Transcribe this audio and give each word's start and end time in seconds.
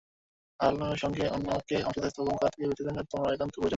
আর 0.59 0.67
আল্লাহর 0.69 0.97
সঙ্গে 0.97 1.23
অন্যকে 1.27 1.75
অংশীদার 1.81 2.11
স্থাপন 2.11 2.33
করা 2.33 2.51
থেকে 2.53 2.65
বেঁচে 2.69 2.83
থাকা 2.87 3.01
তোমার 3.11 3.29
একান্ত 3.31 3.53
প্রয়োজন। 3.53 3.69